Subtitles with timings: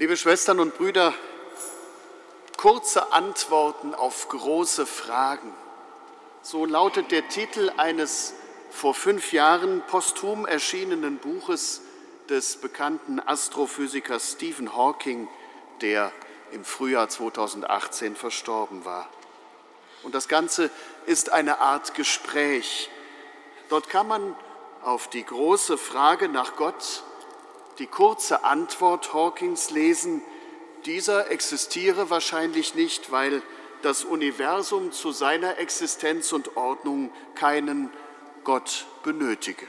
[0.00, 1.12] Liebe Schwestern und Brüder,
[2.56, 5.52] kurze Antworten auf große Fragen.
[6.40, 8.32] So lautet der Titel eines
[8.70, 11.80] vor fünf Jahren posthum erschienenen Buches
[12.28, 15.26] des bekannten Astrophysikers Stephen Hawking,
[15.80, 16.12] der
[16.52, 19.08] im Frühjahr 2018 verstorben war.
[20.04, 20.70] Und das Ganze
[21.06, 22.88] ist eine Art Gespräch.
[23.68, 24.36] Dort kann man
[24.80, 27.02] auf die große Frage nach Gott
[27.78, 30.22] die kurze Antwort Hawkings lesen,
[30.84, 33.42] dieser existiere wahrscheinlich nicht, weil
[33.82, 37.90] das Universum zu seiner Existenz und Ordnung keinen
[38.44, 39.66] Gott benötige.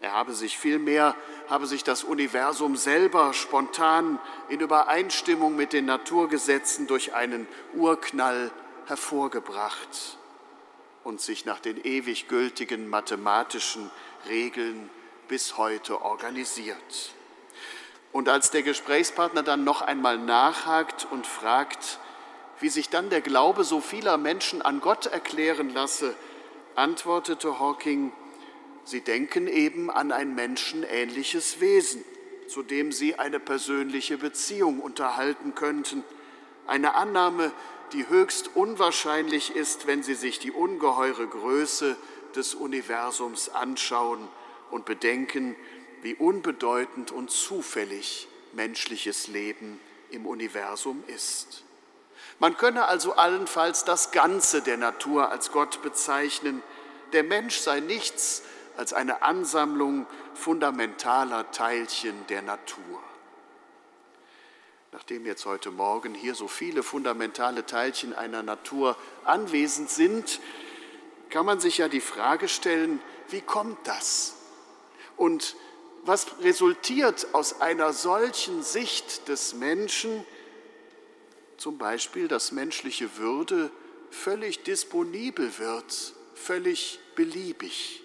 [0.00, 1.14] Er habe sich vielmehr,
[1.48, 8.50] habe sich das Universum selber spontan in Übereinstimmung mit den Naturgesetzen durch einen Urknall
[8.86, 10.18] hervorgebracht
[11.04, 13.90] und sich nach den ewig gültigen mathematischen
[14.26, 14.88] Regeln
[15.30, 17.14] bis heute organisiert.
[18.10, 22.00] Und als der Gesprächspartner dann noch einmal nachhakt und fragt,
[22.58, 26.16] wie sich dann der Glaube so vieler Menschen an Gott erklären lasse,
[26.74, 28.12] antwortete Hawking,
[28.82, 32.04] sie denken eben an ein menschenähnliches Wesen,
[32.48, 36.02] zu dem sie eine persönliche Beziehung unterhalten könnten,
[36.66, 37.52] eine Annahme,
[37.92, 41.96] die höchst unwahrscheinlich ist, wenn sie sich die ungeheure Größe
[42.34, 44.28] des Universums anschauen
[44.72, 45.56] und bedenken,
[46.02, 51.64] wie unbedeutend und zufällig menschliches Leben im Universum ist.
[52.38, 56.62] Man könne also allenfalls das Ganze der Natur als Gott bezeichnen.
[57.12, 58.42] Der Mensch sei nichts
[58.76, 63.02] als eine Ansammlung fundamentaler Teilchen der Natur.
[64.92, 70.40] Nachdem jetzt heute Morgen hier so viele fundamentale Teilchen einer Natur anwesend sind,
[71.28, 74.39] kann man sich ja die Frage stellen, wie kommt das?
[75.20, 75.54] Und
[76.02, 80.24] was resultiert aus einer solchen Sicht des Menschen,
[81.58, 83.70] zum Beispiel, dass menschliche Würde
[84.10, 88.02] völlig disponibel wird, völlig beliebig.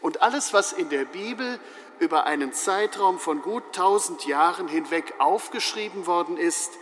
[0.00, 1.60] Und alles, was in der Bibel
[2.00, 6.72] über einen Zeitraum von gut tausend Jahren hinweg aufgeschrieben worden ist,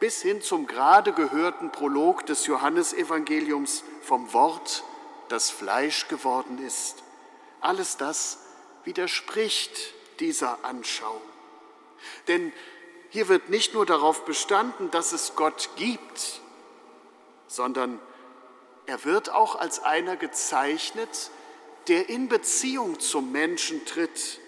[0.00, 4.84] bis hin zum gerade gehörten Prolog des Johannesevangeliums vom Wort,
[5.28, 7.02] das Fleisch geworden ist,
[7.60, 8.38] alles das
[8.84, 11.20] widerspricht dieser Anschauung.
[12.28, 12.52] Denn
[13.10, 16.40] hier wird nicht nur darauf bestanden, dass es Gott gibt,
[17.46, 18.00] sondern
[18.86, 21.30] er wird auch als einer gezeichnet,
[21.88, 24.40] der in Beziehung zum Menschen tritt.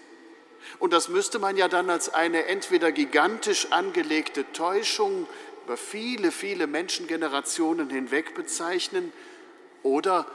[0.79, 5.27] Und das müsste man ja dann als eine entweder gigantisch angelegte Täuschung
[5.65, 9.11] über viele, viele Menschengenerationen hinweg bezeichnen
[9.83, 10.25] oder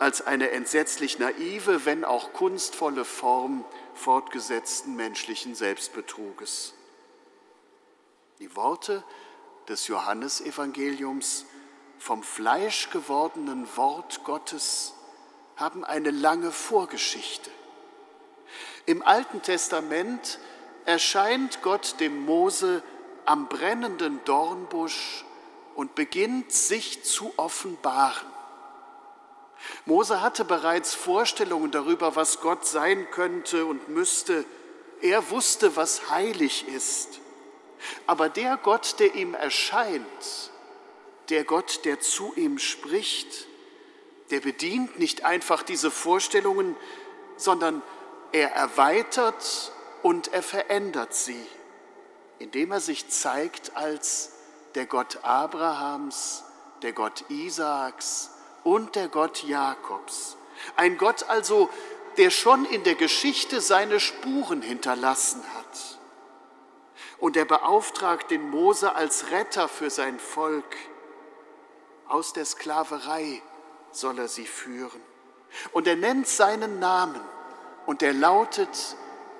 [0.00, 6.72] als eine entsetzlich naive, wenn auch kunstvolle Form fortgesetzten menschlichen Selbstbetruges.
[8.38, 9.04] Die Worte
[9.68, 11.44] des Johannesevangeliums
[11.98, 14.94] vom Fleisch gewordenen Wort Gottes
[15.56, 17.50] haben eine lange Vorgeschichte.
[18.86, 20.38] Im Alten Testament
[20.86, 22.82] erscheint Gott dem Mose
[23.26, 25.26] am brennenden Dornbusch
[25.74, 28.39] und beginnt sich zu offenbaren.
[29.84, 34.44] Mose hatte bereits Vorstellungen darüber, was Gott sein könnte und müsste.
[35.02, 37.20] Er wusste, was heilig ist.
[38.06, 40.50] Aber der Gott, der ihm erscheint,
[41.28, 43.46] der Gott, der zu ihm spricht,
[44.30, 46.76] der bedient nicht einfach diese Vorstellungen,
[47.36, 47.82] sondern
[48.32, 49.72] er erweitert
[50.02, 51.44] und er verändert sie,
[52.38, 54.32] indem er sich zeigt als
[54.74, 56.44] der Gott Abrahams,
[56.82, 58.30] der Gott Isaaks,
[58.64, 60.36] und der Gott Jakobs.
[60.76, 61.70] Ein Gott also,
[62.16, 65.98] der schon in der Geschichte seine Spuren hinterlassen hat.
[67.18, 70.76] Und er beauftragt den Mose als Retter für sein Volk.
[72.08, 73.42] Aus der Sklaverei
[73.92, 75.00] soll er sie führen.
[75.72, 77.20] Und er nennt seinen Namen
[77.86, 78.96] und er lautet,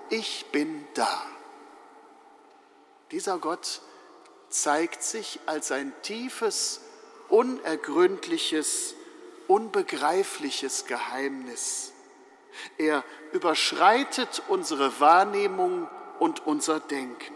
[0.09, 1.25] ich bin da.
[3.11, 3.81] Dieser Gott
[4.49, 6.81] zeigt sich als ein tiefes,
[7.29, 8.95] unergründliches
[9.51, 11.93] unbegreifliches Geheimnis.
[12.79, 13.03] Er
[13.33, 15.89] überschreitet unsere Wahrnehmung
[16.21, 17.35] und unser Denken.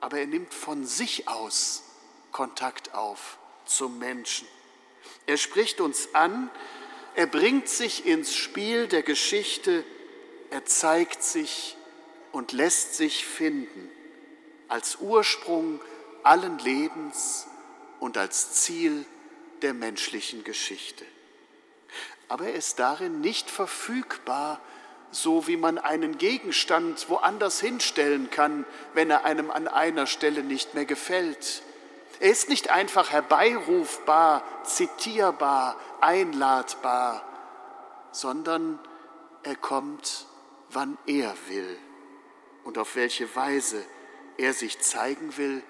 [0.00, 1.84] Aber er nimmt von sich aus
[2.32, 4.48] Kontakt auf zum Menschen.
[5.26, 6.50] Er spricht uns an,
[7.14, 9.84] er bringt sich ins Spiel der Geschichte,
[10.50, 11.76] er zeigt sich
[12.32, 13.90] und lässt sich finden
[14.66, 15.80] als Ursprung
[16.24, 17.46] allen Lebens
[18.00, 19.06] und als Ziel
[19.62, 21.04] der menschlichen Geschichte.
[22.28, 24.60] Aber er ist darin nicht verfügbar
[25.10, 30.74] so wie man einen Gegenstand woanders hinstellen kann, wenn er einem an einer Stelle nicht
[30.74, 31.62] mehr gefällt.
[32.20, 37.24] Er ist nicht einfach herbeirufbar, zitierbar, einladbar,
[38.10, 38.78] sondern
[39.44, 40.26] er kommt,
[40.70, 41.78] wann er will
[42.64, 43.82] und auf welche Weise
[44.36, 45.62] er sich zeigen will,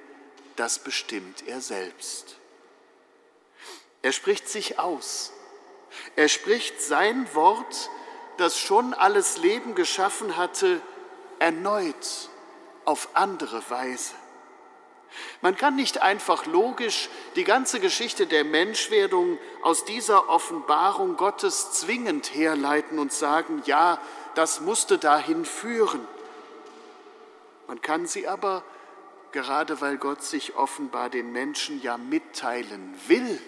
[0.56, 2.37] das bestimmt er selbst.
[4.02, 5.32] Er spricht sich aus.
[6.16, 7.90] Er spricht sein Wort,
[8.36, 10.80] das schon alles Leben geschaffen hatte,
[11.38, 12.28] erneut
[12.84, 14.14] auf andere Weise.
[15.40, 22.34] Man kann nicht einfach logisch die ganze Geschichte der Menschwerdung aus dieser Offenbarung Gottes zwingend
[22.34, 24.00] herleiten und sagen, ja,
[24.34, 26.06] das musste dahin führen.
[27.66, 28.62] Man kann sie aber,
[29.32, 33.40] gerade weil Gott sich offenbar den Menschen ja mitteilen will,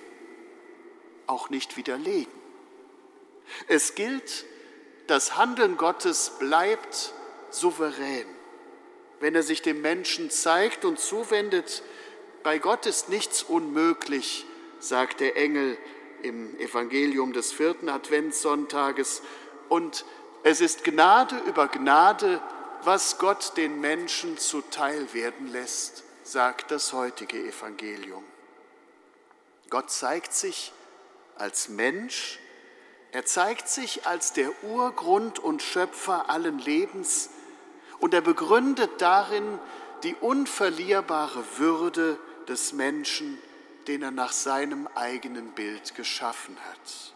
[1.30, 2.32] auch nicht widerlegen.
[3.68, 4.44] Es gilt,
[5.06, 7.12] das Handeln Gottes bleibt
[7.50, 8.26] souverän.
[9.20, 11.82] Wenn er sich dem Menschen zeigt und zuwendet,
[12.42, 14.46] bei Gott ist nichts unmöglich,
[14.78, 15.76] sagt der Engel
[16.22, 19.22] im Evangelium des vierten Adventssonntages.
[19.68, 20.04] Und
[20.42, 22.40] es ist Gnade über Gnade,
[22.82, 28.24] was Gott den Menschen zuteil werden lässt, sagt das heutige Evangelium.
[29.68, 30.72] Gott zeigt sich
[31.40, 32.38] als Mensch,
[33.12, 37.30] er zeigt sich als der Urgrund und Schöpfer allen Lebens
[37.98, 39.58] und er begründet darin
[40.04, 43.38] die unverlierbare Würde des Menschen,
[43.88, 47.14] den er nach seinem eigenen Bild geschaffen hat.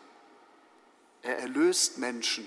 [1.22, 2.46] Er erlöst Menschen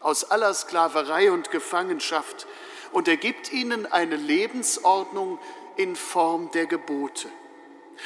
[0.00, 2.46] aus aller Sklaverei und Gefangenschaft
[2.92, 5.38] und er gibt ihnen eine Lebensordnung
[5.76, 7.28] in Form der Gebote.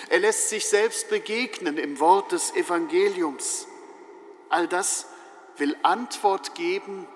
[0.09, 3.67] Er lässt sich selbst begegnen im Wort des Evangeliums.
[4.49, 5.07] All das
[5.57, 7.07] will Antwort geben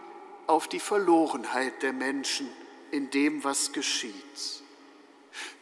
[0.47, 2.51] auf die Verlorenheit der Menschen
[2.91, 4.63] in dem, was geschieht.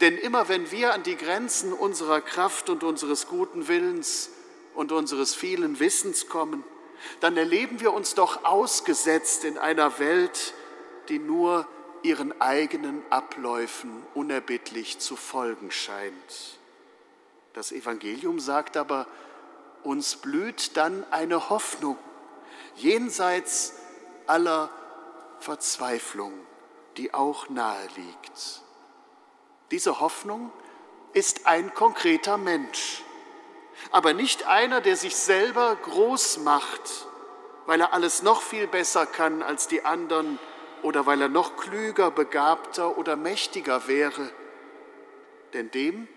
[0.01, 4.31] Denn immer wenn wir an die Grenzen unserer Kraft und unseres guten Willens
[4.75, 6.65] und unseres vielen Wissens kommen,
[7.21, 10.55] dann erleben wir uns doch ausgesetzt in einer Welt,
[11.09, 11.67] die nur
[12.03, 16.60] ihren eigenen Abläufen unerbittlich zu folgen scheint.
[17.53, 19.07] Das Evangelium sagt aber,
[19.83, 21.99] uns blüht dann eine Hoffnung
[22.77, 23.75] jenseits
[24.27, 24.71] aller
[25.41, 26.33] Verzweiflung,
[26.97, 28.63] die auch nahe liegt.
[29.71, 30.53] Diese Hoffnung
[31.13, 33.03] ist ein konkreter Mensch,
[33.91, 37.07] aber nicht einer, der sich selber groß macht,
[37.67, 40.39] weil er alles noch viel besser kann als die anderen
[40.83, 44.31] oder weil er noch klüger, begabter oder mächtiger wäre.
[45.53, 46.09] Denn dem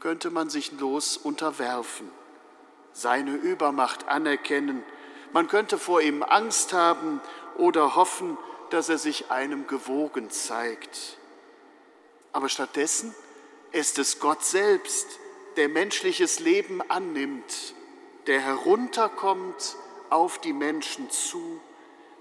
[0.00, 2.10] könnte man sich los unterwerfen,
[2.92, 4.82] seine Übermacht anerkennen.
[5.32, 7.20] Man könnte vor ihm Angst haben
[7.56, 8.38] oder hoffen,
[8.70, 11.18] dass er sich einem gewogen zeigt.
[12.32, 13.14] Aber stattdessen
[13.72, 15.06] ist es Gott selbst,
[15.56, 17.74] der menschliches Leben annimmt,
[18.26, 19.76] der herunterkommt
[20.10, 21.60] auf die Menschen zu,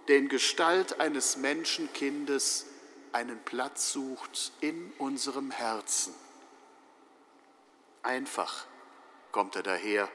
[0.08, 2.68] der in Gestalt eines Menschenkindes
[3.12, 6.14] einen Platz sucht in unserem Herzen.
[8.06, 8.68] Einfach
[9.32, 10.08] kommt er daher.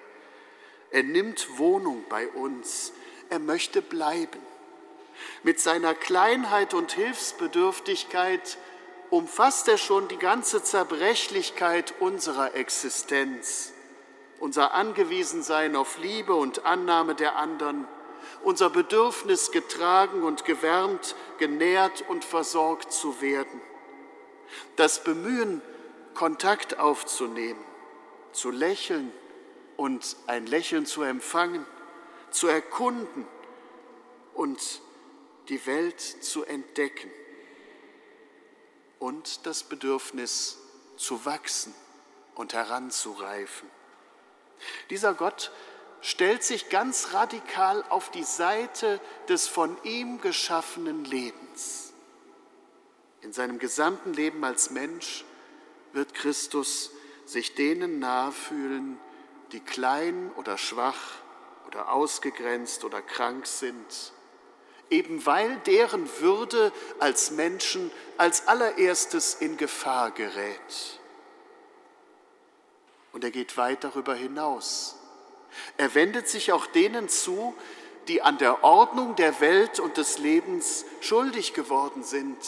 [0.93, 2.93] Er nimmt Wohnung bei uns.
[3.31, 4.39] Er möchte bleiben.
[5.43, 8.59] Mit seiner Kleinheit und Hilfsbedürftigkeit
[9.11, 13.73] umfasst er schon die ganze Zerbrechlichkeit unserer Existenz,
[14.39, 17.89] unser Angewiesensein auf Liebe und Annahme der anderen,
[18.45, 23.61] unser Bedürfnis getragen und gewärmt, genährt und versorgt zu werden,
[24.77, 25.61] das Bemühen,
[26.15, 27.65] Kontakt aufzunehmen,
[28.33, 29.13] zu lächeln
[29.77, 31.65] und ein Lächeln zu empfangen,
[32.31, 33.27] zu erkunden
[34.35, 34.81] und
[35.49, 37.11] die Welt zu entdecken
[38.99, 40.59] und das Bedürfnis
[40.97, 41.75] zu wachsen
[42.35, 43.69] und heranzureifen.
[44.91, 45.51] Dieser Gott
[46.03, 51.93] stellt sich ganz radikal auf die Seite des von ihm geschaffenen Lebens.
[53.23, 55.25] In seinem gesamten Leben als Mensch
[55.93, 56.93] wird Christus
[57.31, 58.99] sich denen nahe fühlen,
[59.53, 61.17] die klein oder schwach
[61.67, 64.13] oder ausgegrenzt oder krank sind
[64.91, 71.01] eben weil deren Würde als Menschen als allererstes in Gefahr gerät.
[73.13, 74.97] Und er geht weit darüber hinaus.
[75.77, 77.55] Er wendet sich auch denen zu,
[78.09, 82.39] die an der Ordnung der Welt und des Lebens schuldig geworden sind,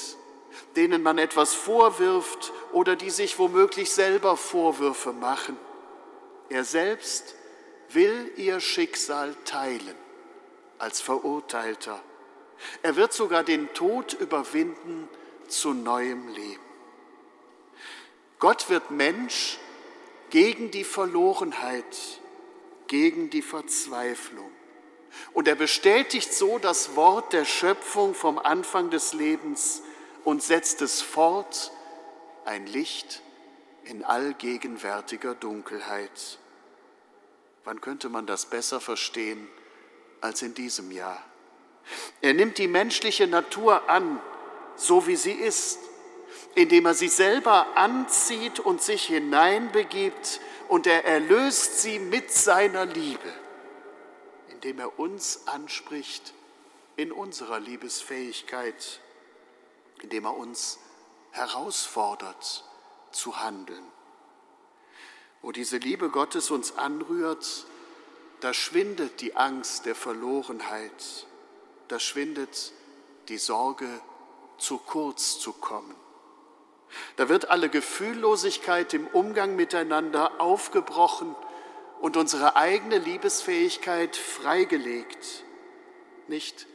[0.76, 5.56] denen man etwas vorwirft oder die sich womöglich selber Vorwürfe machen.
[6.48, 7.34] Er selbst
[7.90, 9.96] will ihr Schicksal teilen
[10.78, 12.02] als Verurteilter
[12.82, 15.08] Er wird sogar den Tod überwinden
[15.48, 16.62] zu neuem Leben.
[18.38, 19.58] Gott wird Mensch
[20.30, 22.20] gegen die Verlorenheit,
[22.86, 24.50] gegen die Verzweiflung.
[25.32, 29.82] Und er bestätigt so das Wort der Schöpfung vom Anfang des Lebens
[30.24, 31.72] und setzt es fort,
[32.44, 33.22] ein Licht
[33.84, 36.38] in allgegenwärtiger Dunkelheit.
[37.64, 39.48] Wann könnte man das besser verstehen
[40.20, 41.22] als in diesem Jahr?
[42.20, 44.20] Er nimmt die menschliche Natur an,
[44.76, 45.78] so wie sie ist,
[46.54, 53.32] indem er sie selber anzieht und sich hineinbegibt und er erlöst sie mit seiner Liebe,
[54.50, 56.34] indem er uns anspricht
[56.96, 59.00] in unserer Liebesfähigkeit,
[60.02, 60.78] indem er uns
[61.30, 62.64] herausfordert
[63.10, 63.84] zu handeln.
[65.40, 67.66] Wo diese Liebe Gottes uns anrührt,
[68.40, 71.26] da schwindet die Angst der Verlorenheit,
[71.88, 72.72] da schwindet
[73.28, 73.88] die Sorge,
[74.58, 75.94] zu kurz zu kommen.
[77.16, 81.34] Da wird alle Gefühllosigkeit im Umgang miteinander aufgebrochen
[82.00, 85.44] und unsere eigene Liebesfähigkeit freigelegt,
[86.28, 86.66] nicht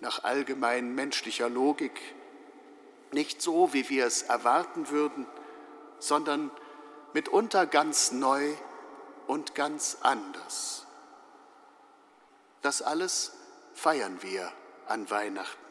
[0.00, 2.00] nach allgemein menschlicher Logik,
[3.12, 5.26] nicht so, wie wir es erwarten würden,
[5.98, 6.50] sondern
[7.12, 8.54] mitunter ganz neu
[9.26, 10.86] und ganz anders.
[12.62, 13.32] Das alles
[13.74, 14.52] feiern wir
[14.86, 15.66] an Weihnachten.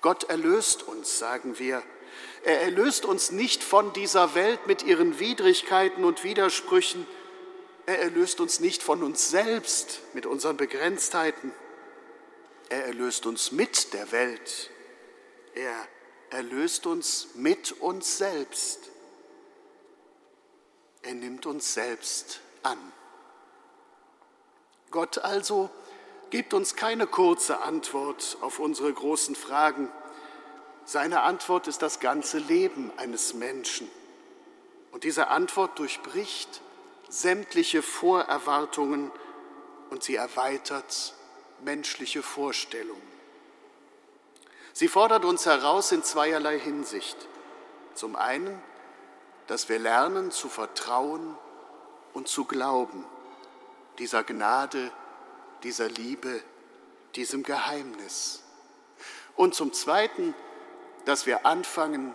[0.00, 1.82] Gott erlöst uns, sagen wir.
[2.44, 7.06] Er erlöst uns nicht von dieser Welt mit ihren Widrigkeiten und Widersprüchen.
[7.86, 11.52] Er erlöst uns nicht von uns selbst mit unseren Begrenztheiten.
[12.68, 14.70] Er erlöst uns mit der Welt.
[15.54, 15.88] Er
[16.30, 18.90] erlöst uns mit uns selbst.
[21.02, 22.78] Er nimmt uns selbst an.
[24.90, 25.70] Gott also
[26.30, 29.90] gibt uns keine kurze Antwort auf unsere großen Fragen.
[30.84, 33.90] Seine Antwort ist das ganze Leben eines Menschen.
[34.92, 36.60] Und diese Antwort durchbricht
[37.08, 39.10] sämtliche Vorerwartungen
[39.90, 41.14] und sie erweitert
[41.62, 43.15] menschliche Vorstellungen.
[44.76, 47.16] Sie fordert uns heraus in zweierlei Hinsicht.
[47.94, 48.60] Zum einen
[49.46, 51.36] dass wir lernen zu vertrauen
[52.12, 53.04] und zu glauben
[53.98, 54.90] dieser Gnade,
[55.62, 56.42] dieser Liebe,
[57.14, 58.42] diesem Geheimnis.
[59.36, 60.34] Und zum Zweiten,
[61.06, 62.14] dass wir anfangen,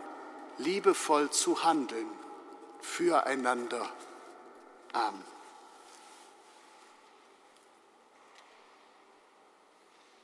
[0.57, 2.07] liebevoll zu handeln
[2.81, 3.89] füreinander.
[4.93, 5.30] Amen.